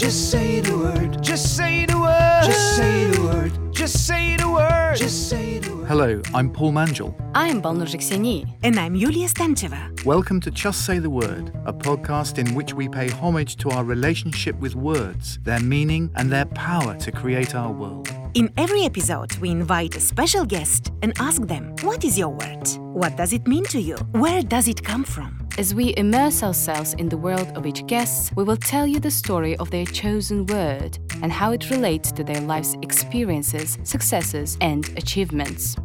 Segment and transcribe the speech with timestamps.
[0.00, 1.22] Just say the word.
[1.22, 2.42] Just say the word.
[2.46, 3.52] Just say the word.
[3.70, 4.96] Just say the word.
[4.96, 5.88] Just say the word.
[5.88, 7.14] Hello, I'm Paul Mangell.
[7.34, 8.50] I'm Balnur Zhexeni.
[8.62, 10.02] And I'm Yuliya Stancheva.
[10.06, 13.84] Welcome to Just Say the Word, a podcast in which we pay homage to our
[13.84, 18.08] relationship with words, their meaning, and their power to create our world.
[18.32, 22.66] In every episode, we invite a special guest and ask them, What is your word?
[22.94, 23.96] What does it mean to you?
[24.12, 25.46] Where does it come from?
[25.60, 29.10] As we immerse ourselves in the world of each guest, we will tell you the
[29.10, 34.88] story of their chosen word and how it relates to their life's experiences, successes, and
[34.96, 35.76] achievements.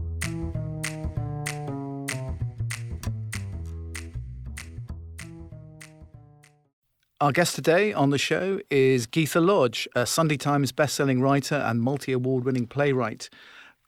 [7.20, 11.82] Our guest today on the show is Gytha Lodge, a Sunday Times bestselling writer and
[11.82, 13.30] multi award winning playwright.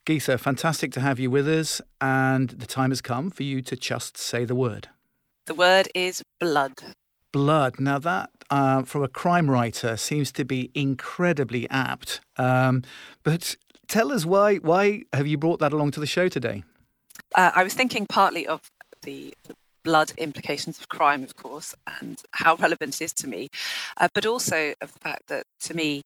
[0.06, 3.78] Gytha, fantastic to have you with us, and the time has come for you to
[3.78, 4.90] just say the word.
[5.48, 6.74] The word is blood.
[7.32, 7.80] Blood.
[7.80, 12.20] Now, that uh, from a crime writer seems to be incredibly apt.
[12.36, 12.84] Um,
[13.24, 13.56] but
[13.88, 16.66] tell us why, why have you brought that along to the show today?
[17.34, 18.60] Uh, I was thinking partly of
[19.04, 19.34] the
[19.86, 23.48] blood implications of crime, of course, and how relevant it is to me,
[23.96, 26.04] uh, but also of the fact that to me,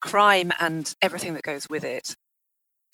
[0.00, 2.14] crime and everything that goes with it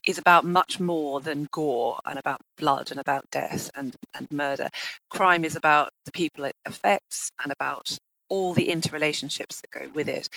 [0.06, 4.68] is about much more than gore and about blood and about death and, and murder.
[5.10, 7.98] Crime is about the people it affects and about
[8.28, 10.28] all the interrelationships that go with it.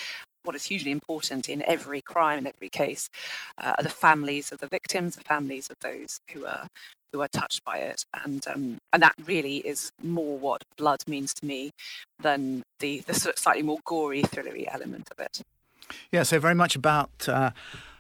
[0.44, 3.10] What is hugely important in every crime, in every case,
[3.60, 6.68] uh, are the families of the victims, the families of those who are
[7.12, 11.34] who are touched by it, and um, and that really is more what blood means
[11.34, 11.72] to me
[12.20, 15.42] than the the sort of slightly more gory, thrillery element of it.
[16.12, 17.28] Yeah, so very much about.
[17.28, 17.52] Uh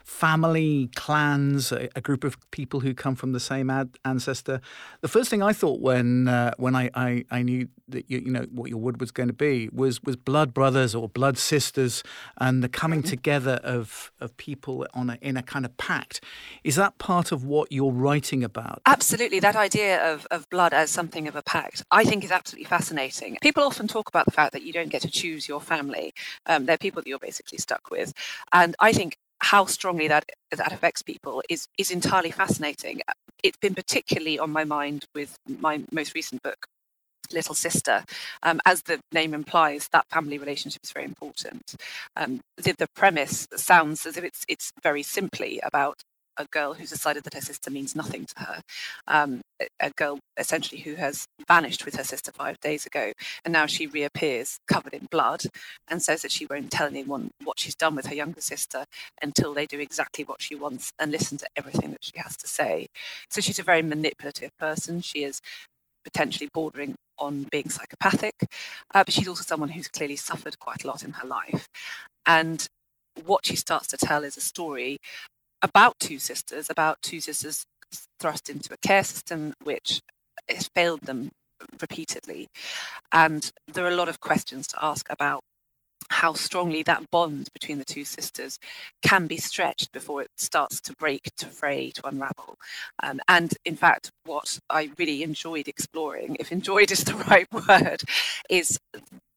[0.09, 4.59] family, clans, a, a, group of people who come from the same ad- ancestor.
[5.01, 8.31] The first thing I thought when uh, when I, I, I, knew that you, you
[8.31, 12.03] know what your wood was going to be was was blood brothers or blood sisters
[12.39, 13.09] and the coming mm-hmm.
[13.09, 16.21] together of of people on a, in a kind of pact.
[16.63, 18.81] Is that part of what you're writing about?
[18.87, 22.65] Absolutely, that idea of of blood as something of a pact, I think, is absolutely
[22.65, 23.37] fascinating.
[23.43, 26.13] People often talk about the fact that you don't get to choose your family;
[26.47, 28.11] um, they're people that you're basically stuck with,
[28.51, 33.01] and I think how strongly that that affects people is is entirely fascinating.
[33.43, 36.65] It's been particularly on my mind with my most recent book,
[37.31, 38.03] Little Sister.
[38.43, 41.75] Um, as the name implies, that family relationship is very important.
[42.15, 46.01] Um, the, the premise sounds as if it's it's very simply about
[46.39, 48.61] a girl who's decided that her sister means nothing to her.
[49.07, 49.41] Um,
[49.79, 53.11] a girl essentially who has vanished with her sister five days ago,
[53.43, 55.43] and now she reappears covered in blood
[55.87, 58.85] and says that she won't tell anyone what she's done with her younger sister
[59.21, 62.47] until they do exactly what she wants and listen to everything that she has to
[62.47, 62.87] say.
[63.29, 65.01] So she's a very manipulative person.
[65.01, 65.41] She is
[66.05, 68.33] potentially bordering on being psychopathic,
[68.93, 71.67] uh, but she's also someone who's clearly suffered quite a lot in her life.
[72.25, 72.65] And
[73.25, 74.97] what she starts to tell is a story
[75.61, 77.65] about two sisters, about two sisters
[78.19, 80.01] thrust into a care system which
[80.47, 81.31] has failed them
[81.81, 82.47] repeatedly.
[83.11, 85.41] And there are a lot of questions to ask about
[86.09, 88.57] how strongly that bond between the two sisters
[89.03, 92.55] can be stretched before it starts to break, to fray, to unravel.
[93.03, 98.01] Um, and in fact, what I really enjoyed exploring, if enjoyed is the right word,
[98.49, 98.79] is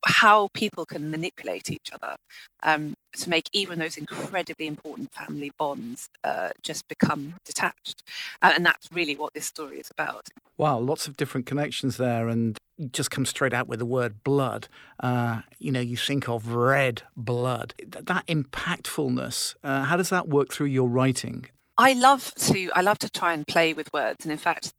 [0.04, 2.16] how people can manipulate each other
[2.62, 8.02] um, to make even those incredibly important family bonds uh, just become detached.
[8.40, 10.28] And that's really what this story is about.
[10.56, 12.28] Wow, lots of different connections there.
[12.28, 12.58] And
[12.90, 14.68] just come straight out with the word blood.
[15.00, 17.74] Uh, you know, you think of red blood.
[17.86, 21.46] That impactfulness, uh, how does that work through your writing?
[21.78, 24.74] I love to I love to try and play with words, and in fact,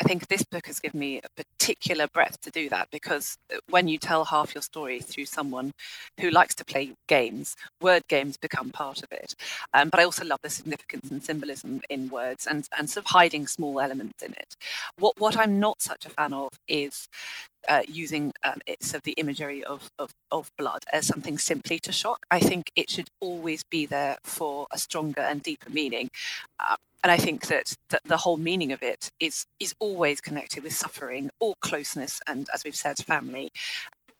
[0.00, 3.58] I think this book has given me a particular breadth to do that because uh,
[3.70, 5.72] when you tell half your story through someone
[6.20, 9.34] who likes to play games, word games become part of it.
[9.74, 13.10] Um, but I also love the significance and symbolism in words and, and sort of
[13.10, 14.56] hiding small elements in it.
[14.98, 17.08] What what I'm not such a fan of is
[17.68, 21.92] uh, using um, it's of the imagery of, of, of blood as something simply to
[21.92, 22.24] shock.
[22.30, 26.10] I think it should always be there for a stronger and deeper meaning.
[26.58, 30.64] Uh, and I think that, that the whole meaning of it is is always connected
[30.64, 33.50] with suffering or closeness and, as we've said, family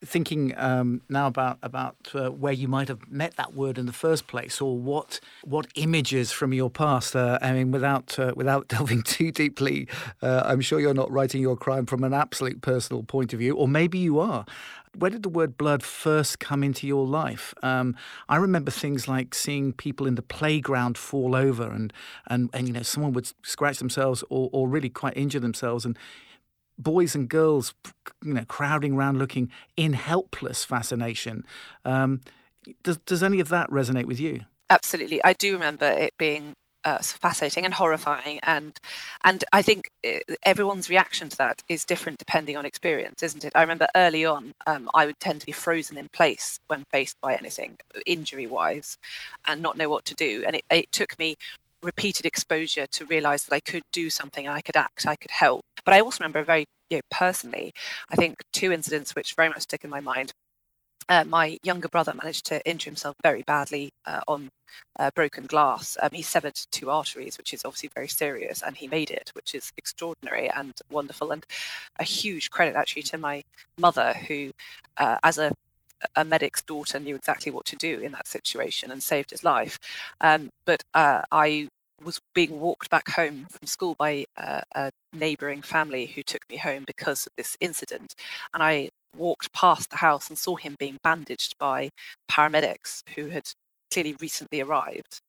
[0.05, 3.93] thinking um, now about about uh, where you might have met that word in the
[3.93, 7.17] first place, or what what images from your past.
[7.17, 9.89] Uh, I mean, without uh, without delving too deeply,
[10.23, 13.57] uh, I'm sure you're not writing your crime from an absolute personal point of view,
[13.57, 14.45] or maybe you are.
[14.97, 17.55] Where did the word blood first come into your life?
[17.63, 17.95] Um,
[18.29, 21.93] I remember things like seeing people in the playground fall over, and
[22.29, 25.97] and and you know someone would scratch themselves or, or really quite injure themselves, and
[26.79, 27.75] boys and girls,
[28.25, 31.45] you know, crowding around looking in helpless fascination.
[31.85, 32.21] Um,
[32.83, 34.43] Does, does any of that resonate with you?
[34.71, 35.23] Absolutely.
[35.25, 36.55] I do remember it being
[36.85, 38.79] uh, fascinating and horrifying and
[39.25, 43.53] and I think uh, everyone's reaction to that is different depending on experience isn't it
[43.55, 47.17] I remember early on um, I would tend to be frozen in place when faced
[47.21, 47.77] by anything
[48.07, 48.97] injury wise
[49.47, 51.35] and not know what to do and it, it took me
[51.83, 55.65] repeated exposure to realize that I could do something I could act I could help
[55.85, 57.73] but I also remember very you know, personally
[58.11, 60.33] I think two incidents which very much stick in my mind
[61.09, 64.51] uh, my younger brother managed to injure himself very badly uh, on
[64.99, 65.97] uh, broken glass.
[66.03, 69.55] Um, he severed two arteries, which is obviously very serious, and he made it, which
[69.55, 71.47] is extraordinary and wonderful, and
[71.99, 73.43] a huge credit actually to my
[73.79, 74.51] mother, who,
[74.99, 75.53] uh, as a
[76.15, 79.81] a medic's daughter knew exactly what to do in that situation and saved his life.
[80.21, 81.67] Um, but uh, I
[82.03, 86.57] was being walked back home from school by uh, a neighbouring family who took me
[86.57, 88.15] home because of this incident.
[88.55, 91.91] And I walked past the house and saw him being bandaged by
[92.31, 93.51] paramedics who had
[93.91, 95.21] clearly recently arrived.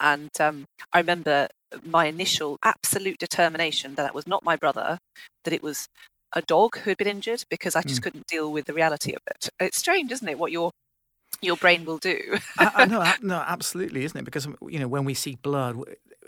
[0.00, 1.48] And um, I remember
[1.84, 4.98] my initial absolute determination that that was not my brother,
[5.44, 5.88] that it was
[6.34, 8.04] a dog who had been injured because I just mm.
[8.04, 9.48] couldn't deal with the reality of it.
[9.60, 10.70] It's strange, isn't it, what your
[11.40, 12.38] your brain will do.
[12.58, 14.24] I, I know, no, absolutely, isn't it?
[14.24, 15.76] Because you know, when we see blood,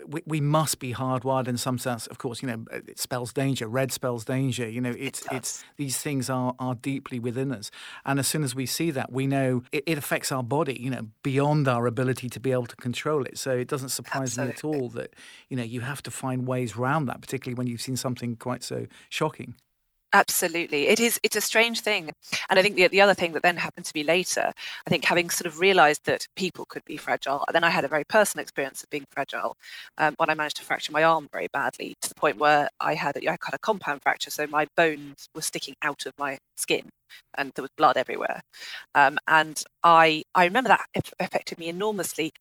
[0.07, 2.07] we, we must be hardwired in some sense.
[2.07, 3.67] Of course, you know, uh, it spells danger.
[3.67, 4.67] Red spells danger.
[4.67, 7.71] You know, it's it it's these things are are deeply within us,
[8.05, 10.77] and as soon as we see that, we know it, it, affects our body.
[10.79, 13.37] You know, beyond our ability to be able to control it.
[13.37, 14.53] So it doesn't surprise Absolutely.
[14.69, 15.13] me at all that
[15.49, 18.63] you know you have to find ways around that, particularly when you've seen something quite
[18.63, 19.55] so shocking.
[20.15, 20.87] Absolutely.
[20.87, 22.09] It is it's a strange thing.
[22.49, 24.53] And I think the the other thing that then happened to me later,
[24.87, 27.83] I think having sort of realized that people could be fragile, and then I had
[27.83, 29.57] a very personal experience of being fragile
[29.97, 32.93] um, when I managed to fracture my arm very badly to the point where I
[32.95, 36.87] had I had a compound fracture, so my bones were sticking out of my skin
[37.37, 38.41] and there was blood everywhere.
[38.95, 40.85] Um, and I I remember that
[41.19, 42.31] affected me enormously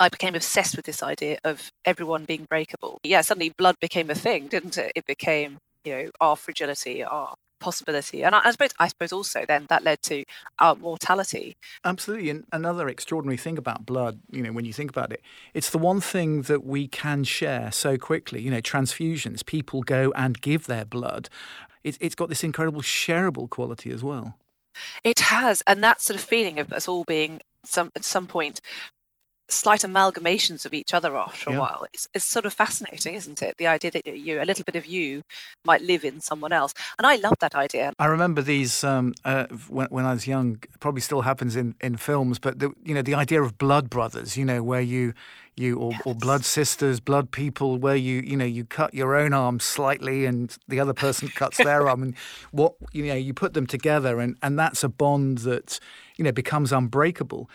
[0.00, 2.98] I became obsessed with this idea of everyone being breakable.
[3.04, 4.92] Yeah, suddenly blood became a thing, didn't it?
[4.96, 9.44] It became you know our fragility, our possibility, and I, I suppose I suppose also
[9.46, 10.24] then that led to
[10.58, 11.56] our mortality.
[11.84, 15.22] Absolutely, and another extraordinary thing about blood, you know, when you think about it,
[15.54, 18.40] it's the one thing that we can share so quickly.
[18.40, 21.28] You know, transfusions, people go and give their blood.
[21.84, 24.36] It, it's got this incredible shareable quality as well.
[25.04, 28.60] It has, and that sort of feeling of us all being some at some point
[29.52, 31.86] slight amalgamations of each other after a while.
[31.92, 33.56] It's, it's sort of fascinating, isn't it?
[33.58, 35.22] The idea that you, a little bit of you,
[35.64, 37.92] might live in someone else, and I love that idea.
[37.98, 40.60] I remember these um, uh, when, when I was young.
[40.80, 44.36] Probably still happens in, in films, but the, you know the idea of blood brothers.
[44.36, 45.14] You know where you
[45.56, 46.02] you or, yes.
[46.04, 50.24] or blood sisters, blood people, where you you know you cut your own arm slightly
[50.24, 52.16] and the other person cuts their arm, and
[52.50, 55.78] what you know you put them together, and and that's a bond that
[56.16, 57.48] you know becomes unbreakable.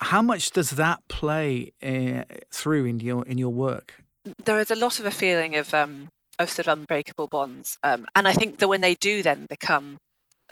[0.00, 4.02] How much does that play uh, through in your in your work?
[4.44, 6.08] There is a lot of a feeling of um,
[6.38, 9.98] of sort of unbreakable bonds, um, and I think that when they do then become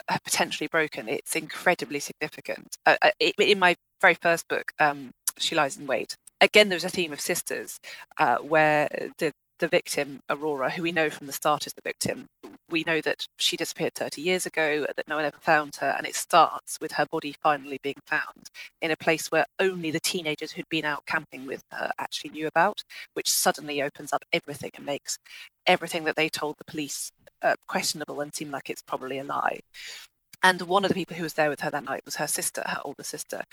[0.07, 2.77] uh, potentially broken, it's incredibly significant.
[2.85, 6.89] Uh, uh in my very first book, um, She Lies in Wait, again there's a
[6.89, 7.79] theme of sisters,
[8.19, 8.87] uh, where
[9.17, 12.27] the the victim, Aurora, who we know from the start is the victim,
[12.69, 16.07] we know that she disappeared 30 years ago, that no one ever found her, and
[16.07, 18.49] it starts with her body finally being found
[18.81, 22.47] in a place where only the teenagers who'd been out camping with her actually knew
[22.47, 25.17] about, which suddenly opens up everything and makes
[25.67, 27.11] everything that they told the police
[27.41, 29.59] uh, questionable and seem like it's probably a lie.
[30.41, 32.63] And one of the people who was there with her that night was her sister,
[32.65, 33.43] her older sister.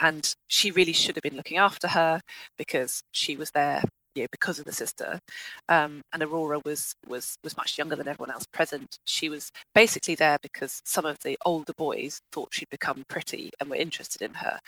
[0.00, 2.22] And she really should have been looking after her
[2.56, 3.82] because she was there
[4.14, 5.20] you know, because of the sister.
[5.68, 8.98] Um, and Aurora was was was much younger than everyone else present.
[9.04, 13.70] She was basically there because some of the older boys thought she'd become pretty and
[13.70, 14.58] were interested in her.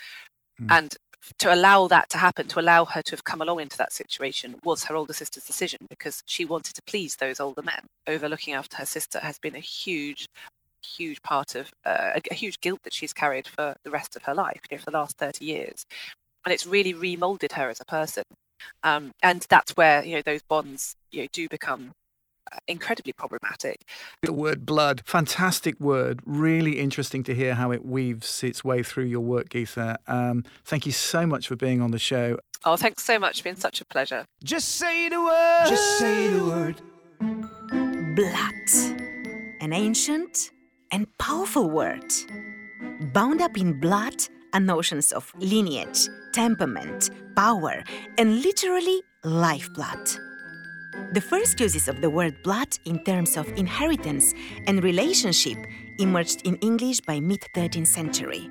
[0.61, 0.67] Mm.
[0.69, 0.97] And
[1.39, 4.55] to allow that to happen, to allow her to have come along into that situation,
[4.63, 7.87] was her older sister's decision because she wanted to please those older men.
[8.07, 10.27] Over looking after her sister has been a huge
[10.85, 14.21] huge part of uh, a, a, huge guilt that she's carried for the rest of
[14.21, 15.83] her life, you know, for the last 30 years.
[16.45, 18.23] And it's really remolded her as a person.
[18.83, 21.93] Um, and that's where you know those bonds you know do become
[22.51, 23.87] uh, incredibly problematic.
[24.21, 26.21] The word blood, fantastic word.
[26.25, 29.97] Really interesting to hear how it weaves its way through your work, Gytha.
[30.07, 32.37] Um, thank you so much for being on the show.
[32.63, 33.31] Oh, thanks so much.
[33.31, 34.25] It's been such a pleasure.
[34.43, 35.65] Just say the word.
[35.67, 36.81] Just say the word.
[38.15, 38.95] Blood.
[39.61, 40.51] An ancient
[40.91, 42.13] and powerful word.
[43.13, 44.15] Bound up in blood
[44.55, 47.83] and notions of lineage, temperament, power,
[48.17, 50.09] and literally lifeblood.
[51.11, 54.33] The first uses of the word blood in terms of inheritance
[54.67, 55.57] and relationship
[55.99, 58.49] emerged in English by mid 13th century.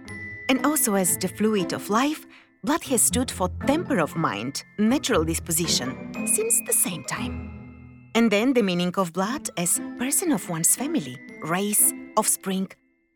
[0.51, 2.27] And also, as the fluid of life,
[2.63, 8.11] blood has stood for temper of mind, natural disposition, since the same time.
[8.15, 12.69] And then the meaning of blood as person of one's family, race, offspring,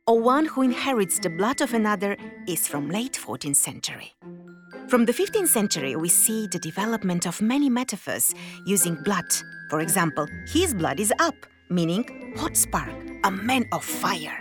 [0.09, 4.15] or one who inherits the blood of another is from late 14th century.
[4.89, 8.35] From the 15th century, we see the development of many metaphors
[8.65, 9.31] using blood.
[9.69, 11.35] For example, his blood is up,
[11.69, 14.41] meaning hot spark, a man of fire.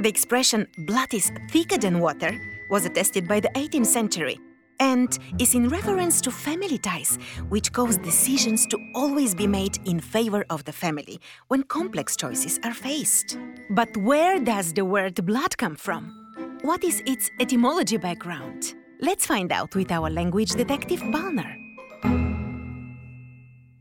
[0.00, 2.36] The expression blood is thicker than water
[2.68, 4.40] was attested by the 18th century
[4.80, 7.16] and is in reference to family ties,
[7.48, 12.58] which cause decisions to always be made in favor of the family when complex choices
[12.64, 13.38] are faced.
[13.70, 16.16] But where does the word blood come from?
[16.62, 18.74] What is its etymology background?
[19.00, 21.56] Let's find out with our language detective Balnur.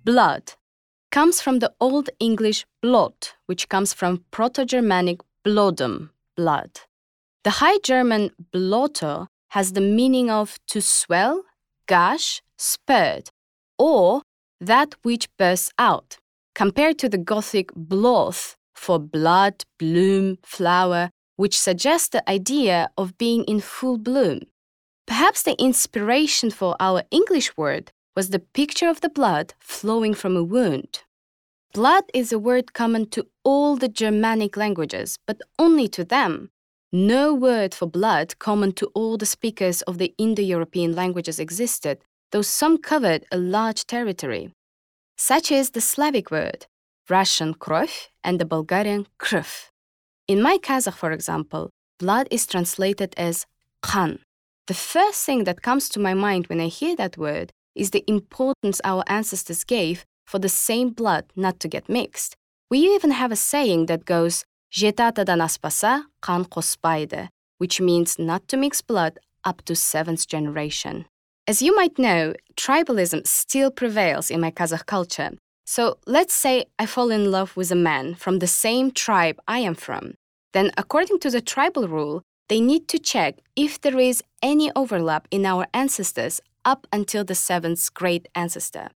[0.06, 0.54] Blood
[1.12, 6.82] comes from the Old English blot, which comes from Proto Germanic blodum, blood.
[7.44, 11.44] The High German blotter has the meaning of to swell,
[11.88, 13.30] gush, spurt,
[13.78, 14.22] or
[14.60, 16.18] that which bursts out,
[16.56, 23.44] compared to the Gothic bloth for blood, bloom, flower, which suggests the idea of being
[23.46, 24.42] in full bloom.
[25.08, 30.36] Perhaps the inspiration for our English word was the picture of the blood flowing from
[30.36, 31.04] a wound.
[31.74, 36.50] Blood is a word common to all the Germanic languages, but only to them.
[36.92, 42.00] No word for blood common to all the speakers of the Indo European languages existed,
[42.32, 44.52] though some covered a large territory.
[45.16, 46.66] Such is the Slavic word,
[47.08, 49.70] Russian krov and the Bulgarian krv.
[50.28, 51.70] In my Kazakh, for example,
[52.00, 53.46] blood is translated as
[53.84, 54.20] khan.
[54.66, 58.04] The first thing that comes to my mind when I hear that word is the
[58.08, 62.36] importance our ancestors gave for the same blood not to get mixed.
[62.72, 68.58] We even have a saying that goes, Jetatadan aspasa, kan kospaydı, which means not to
[68.58, 71.06] mix blood up to seventh generation.
[71.48, 75.32] As you might know, tribalism still prevails in my Kazakh culture.
[75.66, 79.60] So let's say I fall in love with a man from the same tribe I
[79.60, 80.14] am from.
[80.54, 85.28] Then, according to the tribal rule, they need to check if there is any overlap
[85.32, 88.90] in our ancestors up until the seventh great ancestor.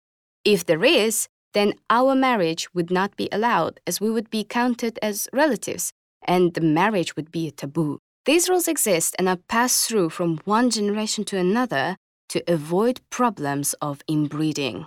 [0.44, 4.98] If there is, then our marriage would not be allowed as we would be counted
[5.01, 5.91] as relatives
[6.24, 8.00] and the marriage would be a taboo.
[8.25, 11.98] These rules exist and are passed through from one generation to another
[12.29, 14.86] to avoid problems of inbreeding.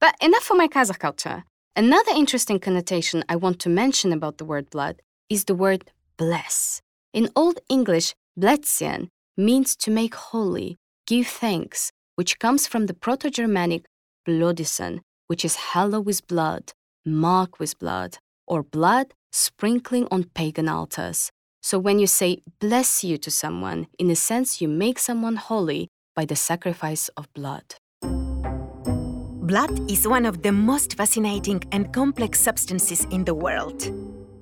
[0.00, 1.44] But enough for my Kazakh culture.
[1.76, 6.80] Another interesting connotation I want to mention about the word blood is the word bless.
[7.12, 13.30] In Old English, "bletsian" means to make holy, give thanks, which comes from the Proto
[13.30, 13.84] Germanic
[14.26, 15.00] blodisen,
[15.30, 16.72] which is hallow with blood,
[17.06, 18.18] mark with blood,
[18.48, 21.30] or blood sprinkling on pagan altars.
[21.62, 25.86] So when you say bless you to someone, in a sense, you make someone holy
[26.16, 27.76] by the sacrifice of blood.
[28.02, 33.88] Blood is one of the most fascinating and complex substances in the world.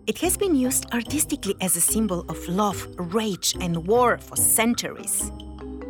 [0.07, 5.31] It has been used artistically as a symbol of love, rage, and war for centuries.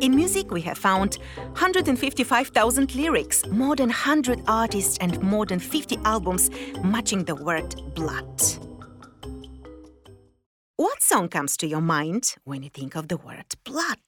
[0.01, 5.99] In music, we have found 155,000 lyrics, more than 100 artists, and more than 50
[6.05, 6.49] albums
[6.85, 8.41] matching the word blood.
[10.77, 13.99] What song comes to your mind when you think of the word blood?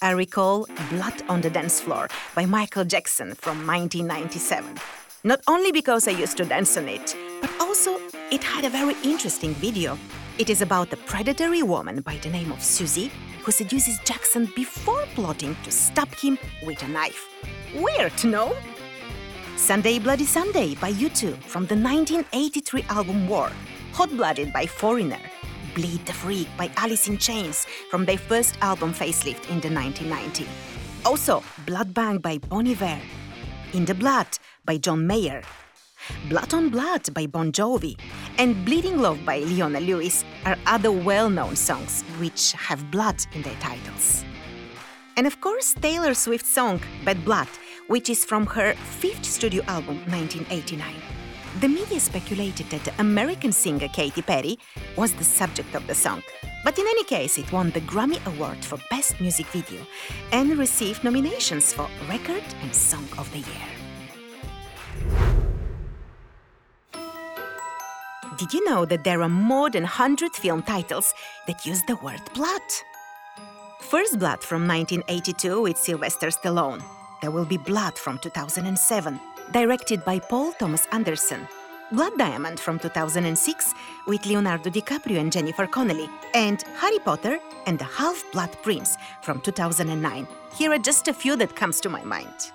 [0.00, 4.78] I recall Blood on the Dance Floor by Michael Jackson from 1997.
[5.24, 7.98] Not only because I used to dance on it, but also
[8.30, 9.98] it had a very interesting video.
[10.38, 13.10] It is about a predatory woman by the name of Susie
[13.42, 17.26] who seduces Jackson before plotting to stab him with a knife.
[17.74, 18.54] Weird, no?
[19.56, 23.50] Sunday Bloody Sunday by U2 from the 1983 album War,
[23.94, 25.20] Hot Blooded by Foreigner,
[25.74, 30.46] Bleed the Freak by Alice in Chains from their first album Facelift in the 1990.
[31.06, 33.00] Also, Blood Bank by Bon Iver,
[33.72, 34.28] In the Blood
[34.66, 35.40] by John Mayer,
[36.28, 37.98] Blood on Blood by Bon Jovi,
[38.38, 43.42] and Bleeding Love by Leona Lewis are other well known songs which have blood in
[43.42, 44.24] their titles.
[45.16, 47.48] And of course, Taylor Swift's song Bad Blood,
[47.88, 50.94] which is from her fifth studio album 1989.
[51.60, 54.58] The media speculated that the American singer Katy Perry
[54.96, 56.22] was the subject of the song,
[56.64, 59.80] but in any case, it won the Grammy Award for Best Music Video
[60.32, 63.75] and received nominations for Record and Song of the Year.
[68.38, 71.14] Did you know that there are more than 100 film titles
[71.46, 72.60] that use the word blood?
[73.80, 76.82] First Blood from 1982 with Sylvester Stallone.
[77.22, 79.18] There will be Blood from 2007,
[79.52, 81.48] directed by Paul Thomas Anderson.
[81.92, 83.72] Blood Diamond from 2006
[84.06, 90.26] with Leonardo DiCaprio and Jennifer Connelly, and Harry Potter and the Half-Blood Prince from 2009.
[90.54, 92.52] Here are just a few that comes to my mind.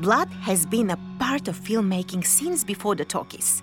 [0.00, 3.62] Blood has been a part of filmmaking since before the talkies.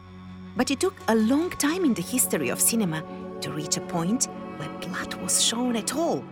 [0.56, 3.04] But it took a long time in the history of cinema
[3.42, 4.26] to reach a point
[4.58, 6.24] where blood was shown at all,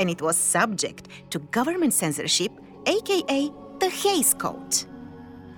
[0.00, 2.50] and it was subject to government censorship,
[2.86, 4.84] aka the Hays Code.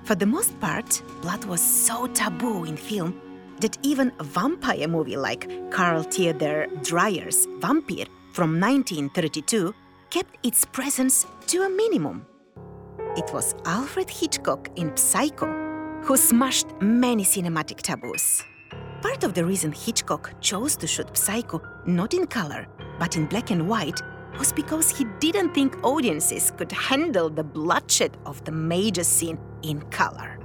[0.05, 3.19] For the most part, blood was so taboo in film
[3.61, 9.75] that even a vampire movie like Carl Theodor Dreyer's Vampyr from 1932
[10.11, 12.27] kept its presence to a minimum.
[13.17, 15.47] It was Alfred Hitchcock in Psycho
[16.03, 18.43] who smashed many cinematic taboos.
[19.03, 22.67] Part of the reason Hitchcock chose to shoot Psycho not in color,
[22.99, 24.01] but in black and white,
[24.37, 29.81] was because he didn't think audiences could handle the bloodshed of the major scene in
[29.91, 30.41] color.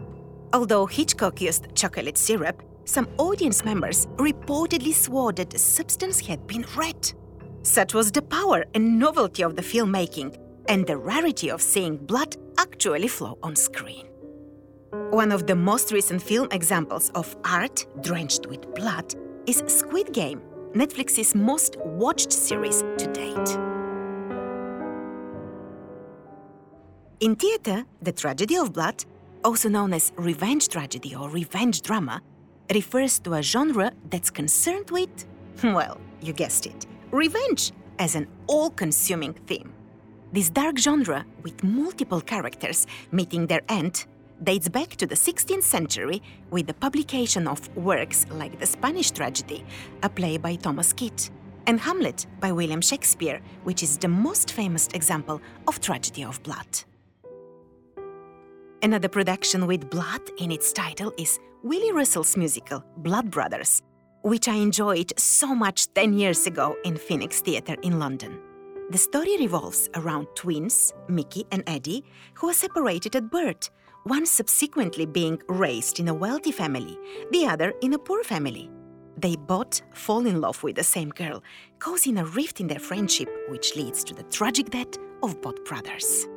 [0.53, 6.65] Although Hitchcock used chocolate syrup, some audience members reportedly swore that the substance had been
[6.77, 7.11] red.
[7.63, 10.38] Such was the power and novelty of the filmmaking
[10.69, 14.06] and the rarity of seeing blood actually flow on screen.
[15.12, 19.16] One of the most recent film examples of art drenched with blood
[19.48, 20.42] is Squid Game,
[20.74, 23.50] Netflix's most watched series to date.
[27.22, 29.04] In theater, the tragedy of blood,
[29.44, 32.22] also known as revenge tragedy or revenge drama,
[32.74, 35.25] refers to a genre that's concerned with,
[35.63, 39.74] well, you guessed it, revenge as an all consuming theme.
[40.31, 44.05] This dark genre, with multiple characters meeting their end,
[44.43, 46.21] dates back to the 16th century
[46.51, 49.65] with the publication of works like The Spanish Tragedy,
[50.03, 51.31] a play by Thomas Kyd,
[51.65, 56.83] and Hamlet by William Shakespeare, which is the most famous example of tragedy of blood.
[58.83, 63.81] Another production with blood in its title is Willy Russell's musical Blood Brothers,
[64.21, 68.39] which I enjoyed so much 10 years ago in Phoenix Theatre in London.
[68.91, 73.69] The story revolves around twins, Mickey and Eddie, who are separated at birth,
[74.06, 76.97] one subsequently being raised in a wealthy family,
[77.30, 78.67] the other in a poor family.
[79.15, 81.43] They both fall in love with the same girl,
[81.78, 86.28] causing a rift in their friendship, which leads to the tragic death of both brothers.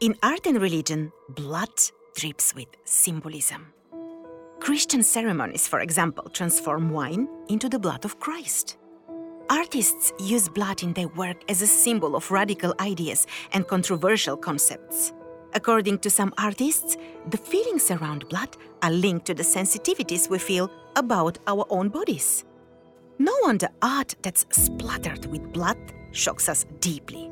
[0.00, 1.70] In art and religion, blood
[2.16, 3.72] drips with symbolism.
[4.64, 8.78] Christian ceremonies, for example, transform wine into the blood of Christ.
[9.50, 15.12] Artists use blood in their work as a symbol of radical ideas and controversial concepts.
[15.52, 16.96] According to some artists,
[17.28, 22.46] the feelings around blood are linked to the sensitivities we feel about our own bodies.
[23.18, 25.76] No wonder art that's splattered with blood
[26.12, 27.30] shocks us deeply.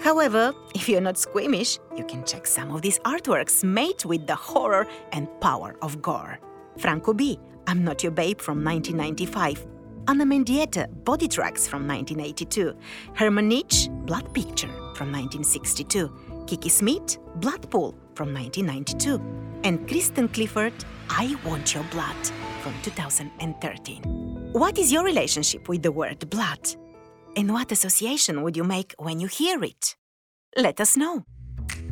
[0.00, 4.34] However, if you're not squeamish, you can check some of these artworks made with the
[4.34, 6.40] horror and power of gore.
[6.78, 9.66] Franco B, I'm Not Your Babe from 1995,
[10.08, 12.74] Ana Mendieta, Body Tracks from 1982,
[13.14, 19.20] Hermann Nitsch, Blood Picture from 1962, Kiki Smith, Blood Pool from 1992,
[19.64, 20.72] and Kristen Clifford,
[21.08, 22.16] I Want Your Blood
[22.62, 24.02] from 2013.
[24.52, 26.74] What is your relationship with the word blood?
[27.36, 29.96] And what association would you make when you hear it?
[30.56, 31.24] Let us know.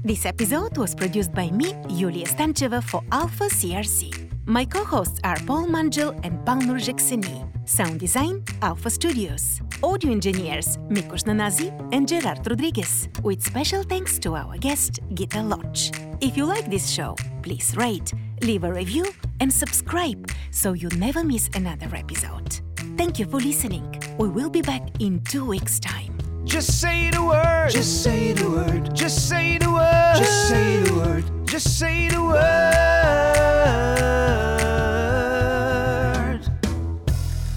[0.05, 4.20] This episode was produced by me, Yuliya Stancheva, for Alpha CRC.
[4.47, 7.47] My co-hosts are Paul Mangell and Balnur Zhexeni.
[7.69, 9.61] Sound design, Alpha Studios.
[9.83, 13.09] Audio engineers, Mikosh Nanasi and Gerard Rodriguez.
[13.23, 15.93] With special thanks to our guest, Gytha Lodge.
[16.21, 19.07] If you like this show, please rate, leave a review,
[19.41, 22.61] and subscribe so you never miss another episode.
[22.97, 24.03] Thank you for listening.
[24.19, 26.19] We will be back in two weeks' time.
[26.45, 27.71] Just say the word.
[27.71, 28.95] Just say the word.
[28.95, 30.17] Just say the word.
[30.17, 31.47] Just say the word.
[31.47, 34.20] Just say the word.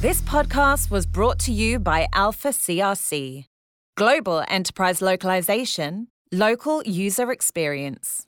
[0.03, 3.45] This podcast was brought to you by Alpha CRC.
[3.95, 8.21] Global enterprise localization, local user experience.